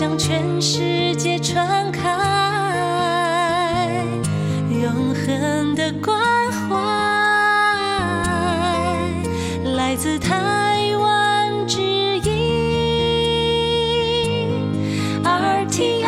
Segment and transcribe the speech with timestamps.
[0.00, 2.10] 向全世界传开
[4.70, 6.18] 永恒的关
[6.52, 6.76] 怀，
[9.64, 11.80] 来自台湾之
[12.18, 12.32] 音
[15.22, 16.04] RTI。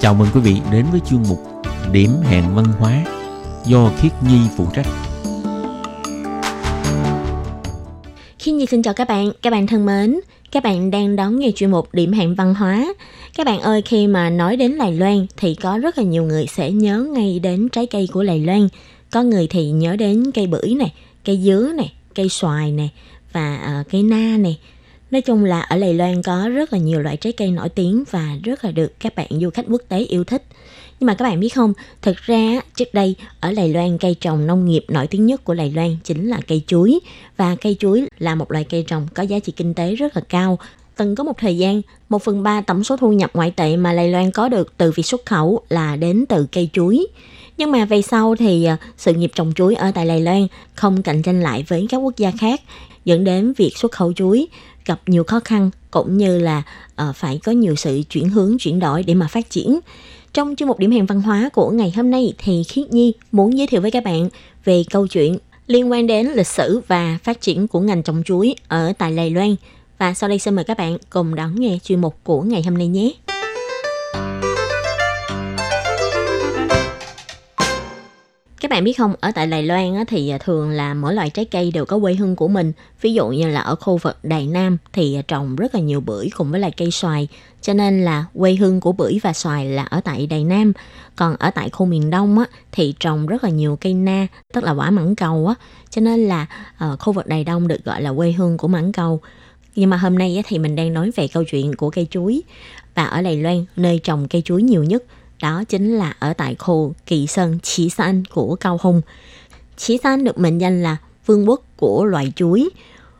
[0.00, 1.38] Chào mừng quý vị đến với chương mục
[1.92, 2.92] Điểm hẹn văn hóa
[3.67, 4.87] do Khiết Nhi phụ trách.
[8.39, 10.19] Khiết Nhi xin chào các bạn, các bạn thân mến,
[10.51, 12.93] các bạn đang đón nghe chuyên mục Điểm hẹn văn hóa.
[13.37, 16.45] Các bạn ơi, khi mà nói đến Đài Loan thì có rất là nhiều người
[16.47, 18.67] sẽ nhớ ngay đến trái cây của Đài Loan.
[19.11, 20.93] Có người thì nhớ đến cây bưởi này,
[21.25, 22.91] cây dứa này, cây xoài này
[23.33, 24.59] và uh, cây na này.
[25.11, 28.03] Nói chung là ở Đài Loan có rất là nhiều loại trái cây nổi tiếng
[28.11, 30.43] và rất là được các bạn du khách quốc tế yêu thích.
[31.05, 34.47] Nhưng mà các bạn biết không, thực ra trước đây ở Đài Loan cây trồng
[34.47, 36.99] nông nghiệp nổi tiếng nhất của Đài Loan chính là cây chuối
[37.37, 40.21] và cây chuối là một loại cây trồng có giá trị kinh tế rất là
[40.29, 40.59] cao.
[40.95, 43.93] Từng có một thời gian, một phần ba tổng số thu nhập ngoại tệ mà
[43.93, 47.07] Đài Loan có được từ việc xuất khẩu là đến từ cây chuối.
[47.57, 51.03] Nhưng mà về sau thì à, sự nghiệp trồng chuối ở tại Đài Loan không
[51.03, 52.61] cạnh tranh lại với các quốc gia khác,
[53.05, 54.47] dẫn đến việc xuất khẩu chuối
[54.85, 56.63] gặp nhiều khó khăn cũng như là
[56.95, 59.79] ờ, phải có nhiều sự chuyển hướng chuyển đổi để mà phát triển.
[60.35, 63.57] Trong chương mục điểm hẹn văn hóa của ngày hôm nay thì Khiết Nhi muốn
[63.57, 64.29] giới thiệu với các bạn
[64.65, 68.55] về câu chuyện liên quan đến lịch sử và phát triển của ngành trồng chuối
[68.67, 69.55] ở tại Đài Loan.
[69.97, 72.77] Và sau đây xin mời các bạn cùng đón nghe chuyên mục của ngày hôm
[72.77, 73.11] nay nhé.
[78.61, 81.29] Các bạn biết không, ở tại Đài Loan á, thì à, thường là mỗi loại
[81.29, 82.73] trái cây đều có quê hương của mình.
[83.01, 86.01] Ví dụ như là ở khu vực Đài Nam thì à, trồng rất là nhiều
[86.01, 87.27] bưởi cùng với lại cây xoài.
[87.61, 90.73] Cho nên là quê hương của bưởi và xoài là ở tại Đài Nam.
[91.15, 94.63] Còn ở tại khu miền Đông á, thì trồng rất là nhiều cây na, tức
[94.63, 95.55] là quả mãng cầu á.
[95.89, 96.45] Cho nên là
[96.85, 99.21] uh, khu vực Đài Đông được gọi là quê hương của mãng cầu.
[99.75, 102.43] Nhưng mà hôm nay á, thì mình đang nói về câu chuyện của cây chuối.
[102.95, 105.03] Và ở Đài Loan, nơi trồng cây chuối nhiều nhất
[105.41, 109.01] đó chính là ở tại khu Kỳ Sơn Chí San của Cao Hùng.
[109.77, 112.69] Chí San được mệnh danh là vương quốc của loại chuối,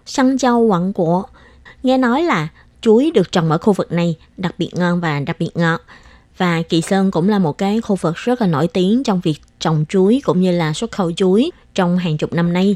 [0.05, 1.23] Săn Châu Quảng của.
[1.83, 2.47] Nghe nói là
[2.81, 5.81] chuối được trồng ở khu vực này đặc biệt ngon và đặc biệt ngọt.
[6.37, 9.41] Và Kỳ Sơn cũng là một cái khu vực rất là nổi tiếng trong việc
[9.59, 12.75] trồng chuối cũng như là xuất khẩu chuối trong hàng chục năm nay.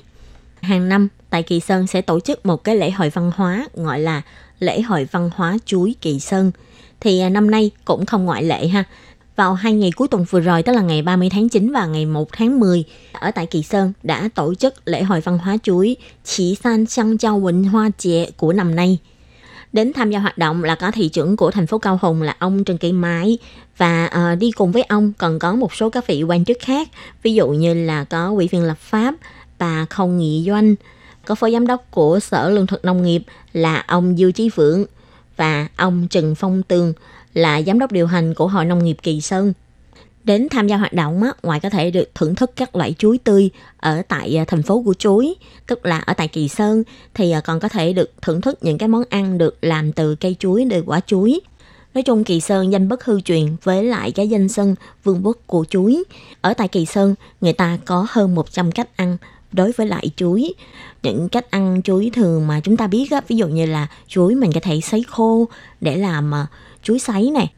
[0.61, 3.99] Hàng năm, tại Kỳ Sơn sẽ tổ chức một cái lễ hội văn hóa gọi
[3.99, 4.21] là
[4.59, 6.51] lễ hội văn hóa chuối Kỳ Sơn.
[6.99, 8.83] Thì à, năm nay cũng không ngoại lệ ha.
[9.39, 12.05] Vào hai ngày cuối tuần vừa rồi, tức là ngày 30 tháng 9 và ngày
[12.05, 15.95] 1 tháng 10, ở tại Kỳ Sơn đã tổ chức lễ hội văn hóa chuối
[16.23, 18.97] Chỉ San xăng Châu Quỳnh Hoa Chệ của năm nay.
[19.73, 22.35] Đến tham gia hoạt động là có thị trưởng của thành phố Cao Hùng là
[22.39, 23.37] ông Trần Kỳ mãi
[23.77, 26.89] và uh, đi cùng với ông còn có một số các vị quan chức khác,
[27.23, 29.13] ví dụ như là có ủy viên lập pháp
[29.59, 30.75] bà Không Nghị Doanh,
[31.25, 33.23] có phó giám đốc của Sở Lương thực Nông nghiệp
[33.53, 34.85] là ông Dư Chí Phượng
[35.37, 36.93] và ông Trần Phong Tường
[37.33, 39.53] là giám đốc điều hành của Hội Nông nghiệp Kỳ Sơn.
[40.23, 43.17] Đến tham gia hoạt động á, ngoài có thể được thưởng thức các loại chuối
[43.17, 45.35] tươi ở tại à, thành phố của chuối,
[45.67, 48.77] tức là ở tại Kỳ Sơn, thì à, còn có thể được thưởng thức những
[48.77, 51.39] cái món ăn được làm từ cây chuối, từ quả chuối.
[51.93, 55.37] Nói chung Kỳ Sơn danh bất hư truyền với lại cái danh sân vương quốc
[55.45, 56.03] của chuối.
[56.41, 59.17] Ở tại Kỳ Sơn, người ta có hơn 100 cách ăn
[59.51, 60.53] đối với lại chuối.
[61.03, 64.35] Những cách ăn chuối thường mà chúng ta biết á, ví dụ như là chuối
[64.35, 65.47] mình có thể sấy khô
[65.81, 66.45] để làm ờ,
[66.83, 67.51] chuối sấy này.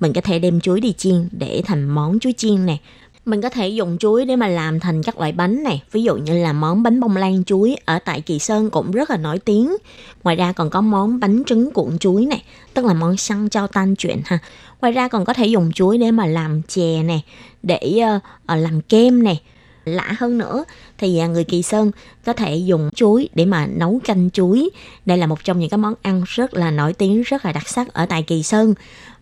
[0.00, 2.80] Mình có thể đem chuối đi chiên để thành món chuối chiên này.
[3.24, 5.82] Mình có thể dùng chuối để mà làm thành các loại bánh này.
[5.92, 9.10] Ví dụ như là món bánh bông lan chuối ở tại Kỳ Sơn cũng rất
[9.10, 9.76] là nổi tiếng.
[10.24, 12.42] Ngoài ra còn có món bánh trứng cuộn chuối này,
[12.74, 14.38] tức là món xăng trao tan chuyện ha.
[14.80, 17.24] Ngoài ra còn có thể dùng chuối để mà làm chè này,
[17.62, 19.40] để uh, làm kem này.
[19.88, 20.64] Lạ hơn nữa
[20.98, 21.90] thì à, người Kỳ Sơn
[22.24, 24.70] có thể dùng chuối để mà nấu canh chuối.
[25.06, 27.68] Đây là một trong những cái món ăn rất là nổi tiếng, rất là đặc
[27.68, 28.74] sắc ở tại Kỳ Sơn.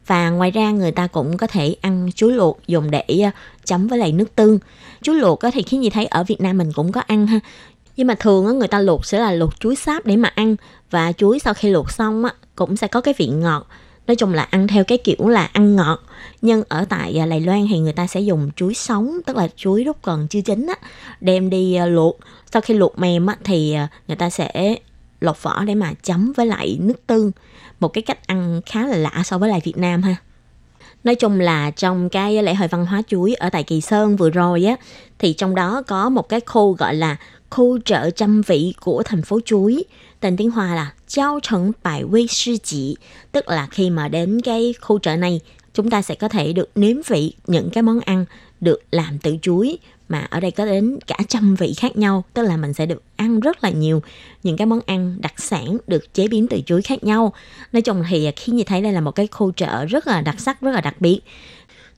[0.07, 3.31] Và ngoài ra người ta cũng có thể ăn chuối luộc dùng để à,
[3.65, 4.59] chấm với lại nước tương.
[5.03, 7.41] Chuối luộc thì khiến gì thấy ở Việt Nam mình cũng có ăn ha.
[7.97, 10.57] Nhưng mà thường người ta luộc sẽ là luộc chuối sáp để mà ăn
[10.91, 12.25] và chuối sau khi luộc xong
[12.57, 13.67] cũng sẽ có cái vị ngọt.
[14.07, 16.03] Nói chung là ăn theo cái kiểu là ăn ngọt.
[16.43, 19.37] Nhưng ở tại à, lài Đài Loan thì người ta sẽ dùng chuối sống, tức
[19.37, 20.89] là chuối lúc còn chưa chín á,
[21.21, 22.19] đem đi à, luộc.
[22.53, 24.77] Sau khi luộc mềm á, thì à, người ta sẽ
[25.21, 27.33] lột vỏ để mà chấm với lại nước tương.
[27.81, 30.17] Một cái cách ăn khá là lạ so với lại Việt Nam ha.
[31.05, 34.31] Nói chung là trong cái lễ hội văn hóa chuối ở tại Kỳ Sơn vừa
[34.31, 34.77] rồi á,
[35.19, 37.17] thì trong đó có một cái khu gọi là
[37.51, 39.85] khu chợ trăm vị của thành phố chuối.
[40.21, 42.97] Tên tiếng Hoa là Giao Trần Bài Quy Sư Chỉ.
[43.33, 45.41] Tức là khi mà đến cái khu chợ này,
[45.75, 48.25] chúng ta sẽ có thể được nếm vị những cái món ăn
[48.61, 49.79] được làm từ chuối
[50.09, 53.03] mà ở đây có đến cả trăm vị khác nhau, tức là mình sẽ được
[53.17, 54.03] ăn rất là nhiều
[54.43, 57.33] những cái món ăn đặc sản được chế biến từ chuối khác nhau.
[57.73, 60.41] Nói chung thì khi như thấy đây là một cái khu chợ rất là đặc
[60.41, 61.21] sắc, rất là đặc biệt.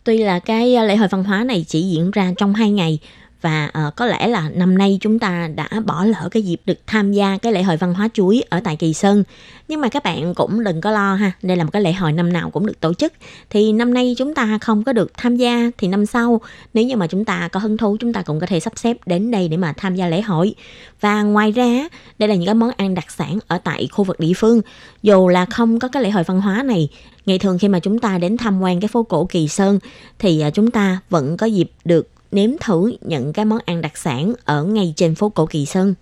[0.05, 2.99] Tuy là cái lễ hội văn hóa này chỉ diễn ra trong hai ngày
[3.40, 6.79] và uh, có lẽ là năm nay chúng ta đã bỏ lỡ cái dịp được
[6.87, 9.25] tham gia cái lễ hội văn hóa chuối ở tại Kỳ Sơn.
[9.69, 12.12] Nhưng mà các bạn cũng đừng có lo ha, đây là một cái lễ hội
[12.12, 13.12] năm nào cũng được tổ chức.
[13.50, 16.40] Thì năm nay chúng ta không có được tham gia thì năm sau
[16.75, 18.96] nếu như mà chúng ta có hứng thú chúng ta cũng có thể sắp xếp
[19.06, 20.55] đến đây để mà tham gia lễ hội.
[21.00, 21.88] Và ngoài ra,
[22.19, 24.61] đây là những cái món ăn đặc sản ở tại khu vực địa phương.
[25.02, 26.88] Dù là không có cái lễ hội văn hóa này,
[27.26, 29.79] ngày thường khi mà chúng ta đến tham quan cái phố cổ Kỳ Sơn
[30.19, 33.98] thì ờ, chúng ta vẫn có dịp được nếm thử những cái món ăn đặc
[33.98, 35.94] sản ở ngay trên phố cổ Kỳ Sơn.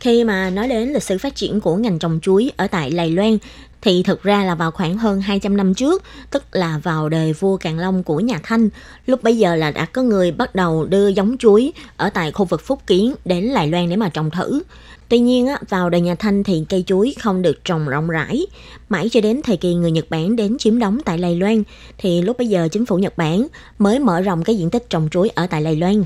[0.00, 3.10] Khi mà nói đến lịch sử phát triển của ngành trồng chuối ở tại Lài
[3.10, 3.38] Loan
[3.82, 7.56] thì thực ra là vào khoảng hơn 200 năm trước, tức là vào đời vua
[7.56, 8.68] Càn Long của nhà Thanh.
[9.06, 12.44] Lúc bấy giờ là đã có người bắt đầu đưa giống chuối ở tại khu
[12.44, 14.62] vực Phúc Kiến đến Lài Loan để mà trồng thử.
[15.08, 18.46] Tuy nhiên, vào đời nhà Thanh thì cây chuối không được trồng rộng rãi.
[18.88, 21.62] Mãi cho đến thời kỳ người Nhật Bản đến chiếm đóng tại Lài Loan,
[21.98, 23.46] thì lúc bấy giờ chính phủ Nhật Bản
[23.78, 26.04] mới mở rộng cái diện tích trồng chuối ở tại Lài Loan.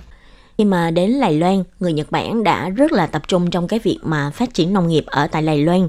[0.58, 3.78] Khi mà đến Lài Loan, người Nhật Bản đã rất là tập trung trong cái
[3.78, 5.88] việc mà phát triển nông nghiệp ở tại Lài Loan.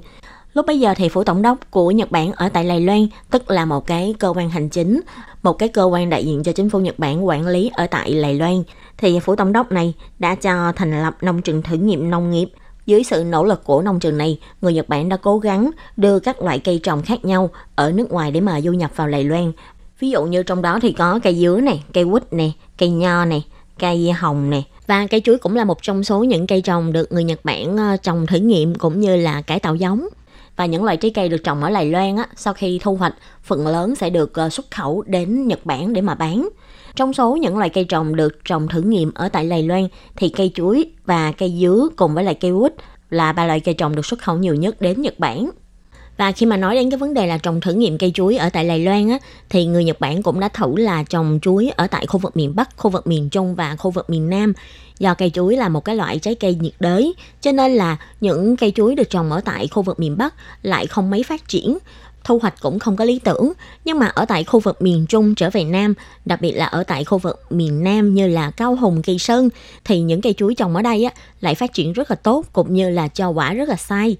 [0.58, 3.52] Lúc bấy giờ thì phủ tổng đốc của Nhật Bản ở tại Lài Loan, tức
[3.52, 5.02] là một cái cơ quan hành chính,
[5.44, 8.12] một cái cơ quan đại diện cho chính phủ Nhật Bản quản lý ở tại
[8.12, 8.64] Lài Loan,
[8.98, 12.50] thì phủ tổng đốc này đã cho thành lập nông trường thử nghiệm nông nghiệp–
[12.86, 16.20] dưới sự nỗ lực của nông trường này, người Nhật Bản đã cố gắng đưa
[16.20, 19.24] các loại cây trồng khác nhau ở nước ngoài để mà du nhập vào Đài
[19.24, 19.52] Loan.
[20.00, 23.26] Ví dụ như trong đó thì có cây dứa này, cây quýt này, cây nho
[23.26, 23.46] này,
[23.80, 24.66] cây hồng này.
[24.88, 27.78] Và cây chuối cũng là một trong số những cây trồng được người Nhật Bản
[27.78, 30.08] ờ, trồng thử nghiệm cũng như là cải tạo giống.
[30.58, 33.14] Và những loại trái cây được trồng ở Đài Loan á, sau khi thu hoạch,
[33.44, 36.50] phần lớn sẽ được ờ, xuất khẩu đến Nhật Bản để mà bán.
[36.96, 40.30] Trong số những loại cây trồng được trồng thử nghiệm ở tại Lài Loan thì
[40.30, 42.74] cây chuối và cây dứa cùng với lại cây quýt
[43.10, 45.50] là ba loại cây trồng được xuất khẩu nhiều nhất đến Nhật Bản.
[46.18, 48.50] Và khi mà nói đến cái vấn đề là trồng thử nghiệm cây chuối ở
[48.50, 49.18] tại Lài Loan á,
[49.50, 52.56] thì người Nhật Bản cũng đã thử là trồng chuối ở tại khu vực miền
[52.56, 54.54] Bắc, khu vực miền Trung và khu vực miền Nam.
[55.00, 58.58] Do cây chuối là một cái loại trái cây nhiệt đới, cho nên là những
[58.58, 61.78] cây chuối được trồng ở tại khu vực miền Bắc lại không mấy phát triển
[62.28, 63.54] thu hoạch cũng không có lý tưởng.
[63.86, 65.94] Nhưng mà ở tại khu vực miền Trung trở về Nam,
[66.26, 69.50] đặc biệt là ở tại khu vực miền Nam như là Cao Hùng, Kỳ Sơn,
[69.84, 71.12] thì những cây chuối trồng ở đây á,
[71.42, 74.18] lại phát triển rất là tốt cũng như là cho quả rất là sai.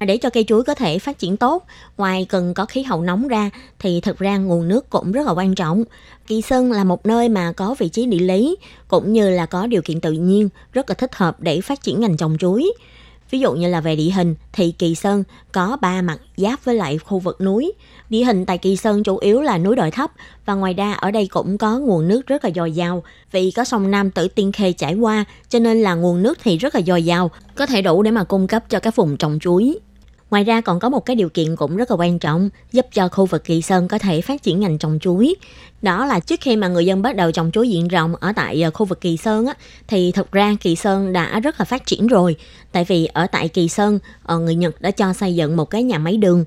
[0.00, 3.28] Để cho cây chuối có thể phát triển tốt, ngoài cần có khí hậu nóng
[3.28, 5.84] ra thì thực ra nguồn nước cũng rất là quan trọng.
[6.26, 8.56] Kỳ Sơn là một nơi mà có vị trí địa lý
[8.88, 12.00] cũng như là có điều kiện tự nhiên rất là thích hợp để phát triển
[12.00, 12.72] ngành trồng chuối.
[13.34, 16.74] Ví dụ như là về địa hình thì Kỳ Sơn có ba mặt giáp với
[16.74, 17.72] lại khu vực núi.
[18.10, 20.10] Địa hình tại Kỳ Sơn chủ yếu là núi đồi thấp
[20.46, 23.02] và ngoài ra ở đây cũng có nguồn nước rất là dồi dào.
[23.32, 26.58] Vì có sông Nam Tử Tiên Khê chảy qua cho nên là nguồn nước thì
[26.58, 29.38] rất là dồi dào, có thể đủ để mà cung cấp cho các vùng trồng
[29.40, 29.78] chuối.
[30.30, 33.08] Ngoài ra còn có một cái điều kiện cũng rất là quan trọng giúp cho
[33.08, 35.34] khu vực Kỳ Sơn có thể phát triển ngành trồng chuối.
[35.82, 38.62] Đó là trước khi mà người dân bắt đầu trồng chuối diện rộng ở tại
[38.62, 39.54] ờ, khu vực Kỳ Sơn á,
[39.86, 42.36] thì thật ra Kỳ Sơn đã rất là phát triển rồi.
[42.72, 45.82] Tại vì ở tại Kỳ Sơn, ờ, người Nhật đã cho xây dựng một cái
[45.82, 46.44] nhà máy đường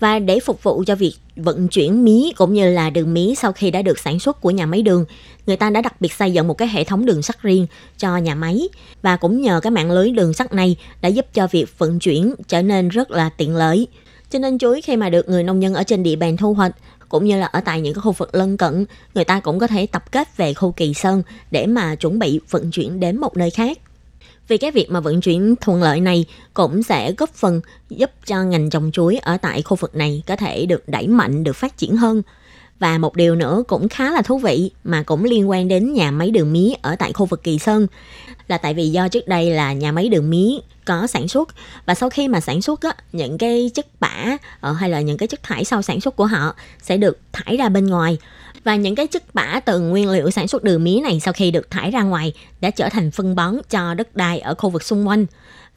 [0.00, 3.52] và để phục vụ cho việc vận chuyển mía cũng như là đường mía sau
[3.52, 5.04] khi đã được sản xuất của nhà máy đường,
[5.46, 7.66] người ta đã đặc biệt xây dựng một cái hệ thống đường sắt riêng
[7.98, 8.68] cho nhà máy
[9.02, 12.34] và cũng nhờ cái mạng lưới đường sắt này đã giúp cho việc vận chuyển
[12.48, 13.86] trở nên rất là tiện lợi.
[14.30, 16.72] Cho nên chuối khi mà được người nông dân ở trên địa bàn thu hoạch
[17.08, 19.66] cũng như là ở tại những cái khu vực lân cận, người ta cũng có
[19.66, 23.36] thể tập kết về khu Kỳ Sơn để mà chuẩn bị vận chuyển đến một
[23.36, 23.78] nơi khác.
[24.50, 28.42] Vì cái việc mà vận chuyển thuận lợi này cũng sẽ góp phần giúp cho
[28.42, 31.76] ngành trồng chuối ở tại khu vực này có thể được đẩy mạnh, được phát
[31.76, 32.22] triển hơn.
[32.78, 36.10] Và một điều nữa cũng khá là thú vị mà cũng liên quan đến nhà
[36.10, 37.86] máy đường mía ở tại khu vực Kỳ Sơn
[38.48, 41.48] là tại vì do trước đây là nhà máy đường mía có sản xuất
[41.86, 45.18] và sau khi mà sản xuất á, những cái chất bã ờ, hay là những
[45.18, 48.18] cái chất thải sau sản xuất của họ sẽ được thải ra bên ngoài
[48.64, 51.50] và những cái chất bã từ nguyên liệu sản xuất đường mía này sau khi
[51.50, 54.82] được thải ra ngoài đã trở thành phân bón cho đất đai ở khu vực
[54.82, 55.26] xung quanh.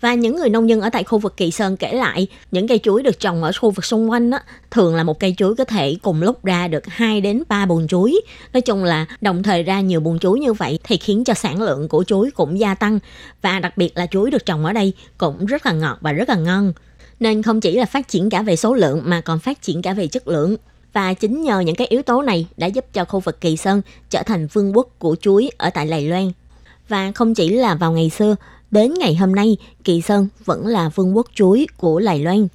[0.02, 2.80] Và những người nông dân ở tại khu vực Kỳ Sơn kể lại, những cây
[2.84, 5.66] chuối được trồng ở khu vực xung quanh á, thường là một cây chuối có
[5.66, 8.22] thể cùng lúc ra được 2 đến 3 buồng chuối.
[8.54, 11.62] Nói chung là đồng thời ra nhiều buồng chuối như vậy thì khiến cho sản
[11.62, 13.00] lượng của chuối cũng gia tăng.
[13.42, 16.30] Và đặc biệt là chuối được trồng ở đây cũng rất là ngọt và rất
[16.30, 16.74] là ngon.
[17.20, 19.94] Nên không chỉ là phát triển cả về số lượng mà còn phát triển cả
[19.94, 20.56] về chất lượng.
[20.94, 23.82] Và chính nhờ những cái yếu tố này đã giúp cho khu vực Kỳ Sơn
[24.10, 26.32] trở thành vương quốc của chuối ở tại Lài Loan.
[26.90, 28.36] Và không chỉ là vào ngày xưa,
[28.72, 32.48] đến ngày hôm nay, Kỳ Sơn vẫn là vương quốc chuối của Lài Loan.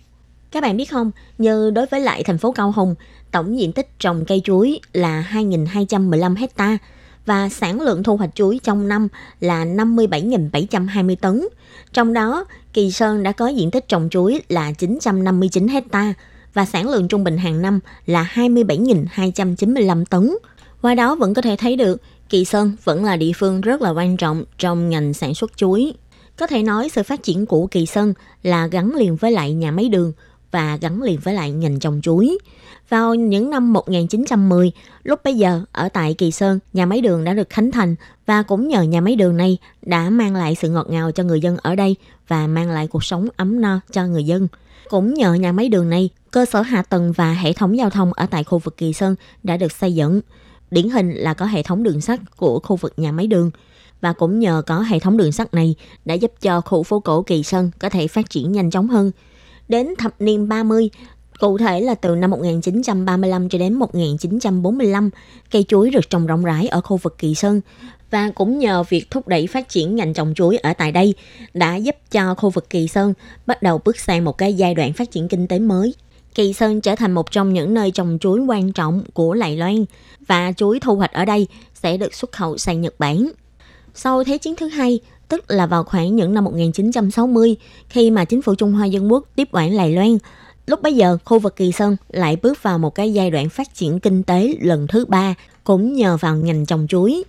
[0.50, 2.94] Các bạn biết không, như đối với lại thành phố Cao Hùng,
[3.30, 6.78] tổng diện tích trồng cây chuối là 2.215 hecta
[7.26, 9.08] và sản lượng thu hoạch chuối trong năm
[9.40, 11.48] là 57.720 tấn.
[11.92, 16.14] Trong đó, Kỳ Sơn đã có diện tích trồng chuối là 959 hecta
[16.58, 20.30] và sản lượng trung bình hàng năm là 27.295 tấn.
[20.82, 23.90] Qua đó vẫn có thể thấy được Kỳ Sơn vẫn là địa phương rất là
[23.90, 25.92] quan trọng trong ngành sản xuất chuối.
[26.36, 29.70] Có thể nói sự phát triển của Kỳ Sơn là gắn liền với lại nhà
[29.70, 30.12] máy đường
[30.50, 32.38] và gắn liền với lại ngành trồng chuối.
[32.88, 34.72] Vào những năm 1910,
[35.02, 37.94] lúc bấy giờ ở tại Kỳ Sơn, nhà máy đường đã được khánh thành
[38.26, 41.40] và cũng nhờ nhà máy đường này đã mang lại sự ngọt ngào cho người
[41.40, 41.96] dân ở đây
[42.28, 44.48] và mang lại cuộc sống ấm no cho người dân.
[44.88, 48.12] Cũng nhờ nhà máy đường này, cơ sở hạ tầng và hệ thống giao thông
[48.12, 50.20] ở tại khu vực Kỳ Sơn đã được xây dựng.
[50.70, 53.50] Điển hình là có hệ thống đường sắt của khu vực nhà máy đường.
[54.00, 57.22] Và cũng nhờ có hệ thống đường sắt này đã giúp cho khu phố cổ
[57.22, 59.10] Kỳ Sơn có thể phát triển nhanh chóng hơn.
[59.68, 60.90] Đến thập niên 30,
[61.38, 65.10] Cụ thể là từ năm 1935 cho đến 1945,
[65.50, 67.60] cây chuối được trồng rộng rãi ở khu vực Kỳ Sơn
[68.10, 71.14] và cũng nhờ việc thúc đẩy phát triển ngành trồng chuối ở tại đây
[71.54, 73.14] đã giúp cho khu vực Kỳ Sơn
[73.46, 75.94] bắt đầu bước sang một cái giai đoạn phát triển kinh tế mới.
[76.34, 79.84] Kỳ Sơn trở thành một trong những nơi trồng chuối quan trọng của Lài Loan
[80.26, 83.30] và chuối thu hoạch ở đây sẽ được xuất khẩu sang Nhật Bản.
[83.94, 87.56] Sau Thế chiến thứ hai, tức là vào khoảng những năm 1960,
[87.88, 90.18] khi mà chính phủ Trung Hoa Dân Quốc tiếp quản Lài Loan,
[90.66, 93.74] lúc bấy giờ khu vực Kỳ Sơn lại bước vào một cái giai đoạn phát
[93.74, 95.34] triển kinh tế lần thứ ba,
[95.64, 97.24] cũng nhờ vào ngành trồng chuối.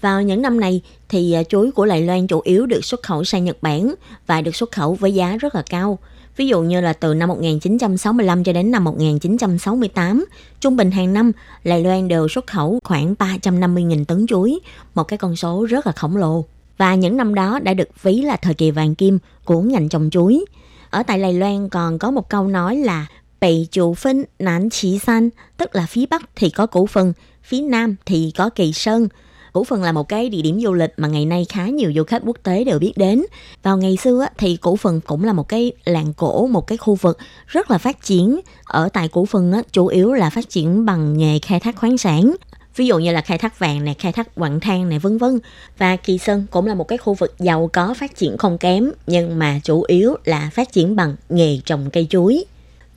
[0.00, 3.24] Vào những năm này thì à, chuối của Lài Loan chủ yếu được xuất khẩu
[3.24, 3.94] sang Nhật Bản
[4.26, 5.98] và được xuất khẩu với giá rất là cao.
[6.36, 10.24] Ví dụ như là từ năm 1965 cho đến năm 1968,
[10.60, 11.32] trung bình hàng năm
[11.64, 14.60] Lài Loan đều xuất khẩu khoảng 350.000 tấn chuối,
[14.94, 16.44] một cái con số rất là khổng lồ.
[16.78, 20.10] Và những năm đó đã được ví là thời kỳ vàng kim của ngành trồng
[20.10, 20.44] chuối.
[20.90, 23.06] Ở tại Lài Loan còn có một câu nói là
[23.40, 27.12] Bày chủ phân nán chỉ San, tức là phía Bắc thì có cổ Phần,
[27.42, 29.08] phía Nam thì có Kỳ Sơn.
[29.52, 32.04] Củ Phần là một cái địa điểm du lịch mà ngày nay khá nhiều du
[32.04, 33.22] khách quốc tế đều biết đến.
[33.62, 36.94] Vào ngày xưa thì Củ Phần cũng là một cái làng cổ, một cái khu
[36.94, 38.40] vực rất là phát triển.
[38.64, 42.34] Ở tại Củ Phần chủ yếu là phát triển bằng nghề khai thác khoáng sản
[42.78, 45.38] ví dụ như là khai thác vàng này, khai thác quặng than này vân vân.
[45.78, 48.90] Và Kỳ Sơn cũng là một cái khu vực giàu có phát triển không kém
[49.06, 52.44] nhưng mà chủ yếu là phát triển bằng nghề trồng cây chuối.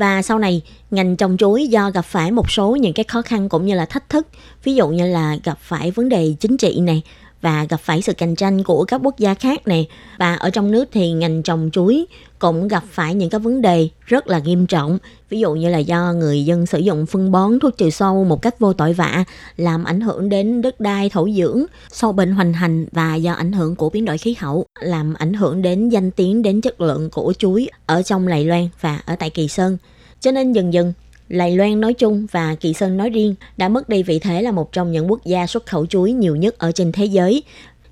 [0.01, 3.49] Và sau này, ngành trồng chuối do gặp phải một số những cái khó khăn
[3.49, 4.27] cũng như là thách thức,
[4.63, 7.01] ví dụ như là gặp phải vấn đề chính trị này,
[7.41, 9.83] và gặp phải sự cạnh tranh của các quốc gia khác nè.
[10.17, 12.05] Và ở trong nước thì ngành trồng chuối
[12.39, 14.97] cũng gặp phải những cái vấn đề rất là nghiêm trọng.
[15.29, 18.41] Ví dụ như là do người dân sử dụng phân bón thuốc trừ sâu một
[18.41, 19.23] cách vô tội vạ,
[19.57, 23.51] làm ảnh hưởng đến đất đai, thổ dưỡng, sâu bệnh hoành hành và do ảnh
[23.51, 27.09] hưởng của biến đổi khí hậu, làm ảnh hưởng đến danh tiếng, đến chất lượng
[27.09, 29.77] của chuối ở trong Lài Loan và ở tại Kỳ Sơn.
[30.19, 30.93] Cho nên dần dần
[31.31, 34.51] Lài Loan nói chung và Kỳ Sơn nói riêng đã mất đi vị thế là
[34.51, 37.43] một trong những quốc gia xuất khẩu chuối nhiều nhất ở trên thế giới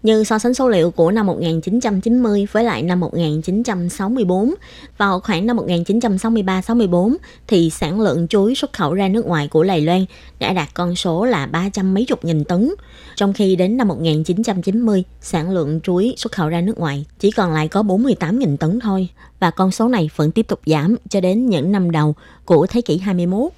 [0.03, 4.53] như so sánh số liệu của năm 1990 với lại năm 1964,
[4.98, 7.15] vào khoảng năm 1963-64
[7.48, 10.06] thì sản lượng chuối xuất khẩu ra nước ngoài của Lài Loan
[10.39, 12.74] đã đạt con số là 300 mấy chục nghìn tấn,
[13.15, 17.53] trong khi đến năm 1990 sản lượng chuối xuất khẩu ra nước ngoài chỉ còn
[17.53, 19.08] lại có 48 nghìn tấn thôi.
[19.39, 22.15] Và con số này vẫn tiếp tục giảm cho đến những năm đầu
[22.46, 23.51] của thế kỷ 21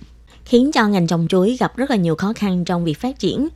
[0.45, 3.48] khiến cho ngành trồng chuối gặp rất là nhiều khó khăn trong việc phát triển.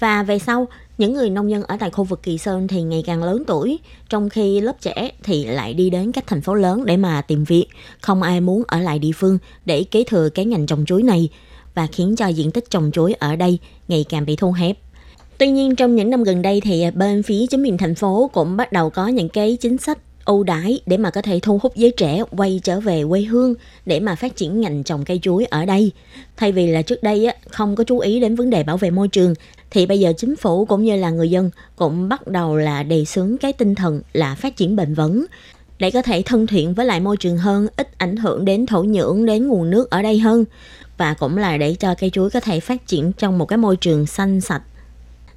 [0.00, 0.68] Và về sau,
[0.98, 3.78] những người nông dân ở tại khu vực Kỳ Sơn thì ngày càng lớn tuổi,
[4.08, 7.44] trong khi lớp trẻ thì lại đi đến các thành phố lớn để mà tìm
[7.44, 7.66] việc.
[8.00, 11.28] Không ai muốn ở lại địa phương để kế thừa cái ngành trồng chuối này
[11.74, 14.78] và khiến cho diện tích trồng chuối ở đây ngày càng bị thu hẹp.
[15.38, 18.56] Tuy nhiên trong những năm gần đây thì bên phía chính quyền thành phố cũng
[18.56, 21.76] bắt đầu có những cái chính sách ưu đãi để mà có thể thu hút
[21.76, 23.54] giới trẻ quay trở về quê hương
[23.86, 25.92] để mà phát triển ngành trồng cây chuối ở đây.
[26.36, 29.08] Thay vì là trước đây không có chú ý đến vấn đề bảo vệ môi
[29.08, 29.34] trường
[29.70, 33.04] thì bây giờ chính phủ cũng như là người dân cũng bắt đầu là đề
[33.04, 35.26] xướng cái tinh thần là phát triển bền vững.
[35.78, 38.82] Để có thể thân thiện với lại môi trường hơn, ít ảnh hưởng đến thổ
[38.82, 40.44] nhưỡng, đến nguồn nước ở đây hơn.
[40.96, 43.76] Và cũng là để cho cây chuối có thể phát triển trong một cái môi
[43.76, 44.62] trường xanh sạch.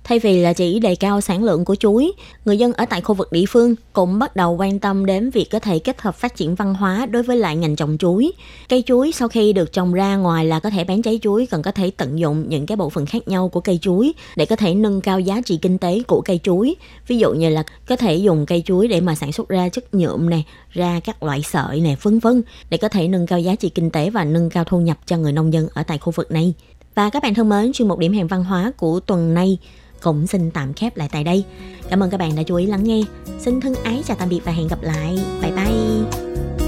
[0.03, 2.11] Thay vì là chỉ đề cao sản lượng của chuối,
[2.45, 5.49] người dân ở tại khu vực địa phương cũng bắt đầu quan tâm đến việc
[5.51, 8.31] có thể kết hợp phát triển văn hóa đối với lại ngành trồng chuối.
[8.69, 11.61] Cây chuối sau khi được trồng ra ngoài là có thể bán trái chuối còn
[11.61, 14.55] có thể tận dụng những cái bộ phận khác nhau của cây chuối để có
[14.55, 16.75] thể nâng cao giá trị kinh tế của cây chuối.
[17.07, 19.93] Ví dụ như là có thể dùng cây chuối để mà sản xuất ra chất
[19.93, 23.55] nhuộm này, ra các loại sợi này, vân vân để có thể nâng cao giá
[23.55, 26.11] trị kinh tế và nâng cao thu nhập cho người nông dân ở tại khu
[26.11, 26.53] vực này.
[26.95, 29.57] Và các bạn thân mến, chuyên mục điểm hẹn văn hóa của tuần này
[30.01, 31.45] cũng xin tạm khép lại tại đây.
[31.89, 33.01] Cảm ơn các bạn đã chú ý lắng nghe.
[33.39, 35.19] Xin thân ái chào tạm biệt và hẹn gặp lại.
[35.41, 36.60] Bye bye.